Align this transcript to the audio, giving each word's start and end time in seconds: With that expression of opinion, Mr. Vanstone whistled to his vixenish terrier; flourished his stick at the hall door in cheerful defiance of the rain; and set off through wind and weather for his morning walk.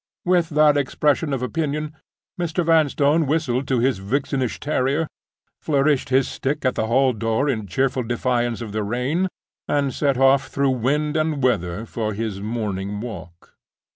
With 0.25 0.49
that 0.49 0.77
expression 0.77 1.31
of 1.31 1.43
opinion, 1.43 1.93
Mr. 2.39 2.65
Vanstone 2.65 3.27
whistled 3.27 3.67
to 3.67 3.77
his 3.77 3.99
vixenish 3.99 4.59
terrier; 4.59 5.05
flourished 5.61 6.09
his 6.09 6.27
stick 6.27 6.65
at 6.65 6.73
the 6.73 6.87
hall 6.87 7.13
door 7.13 7.47
in 7.47 7.67
cheerful 7.67 8.01
defiance 8.01 8.61
of 8.61 8.71
the 8.71 8.81
rain; 8.81 9.27
and 9.67 9.93
set 9.93 10.17
off 10.17 10.47
through 10.47 10.71
wind 10.71 11.15
and 11.15 11.43
weather 11.43 11.85
for 11.85 12.15
his 12.15 12.41
morning 12.41 12.99
walk. 12.99 13.53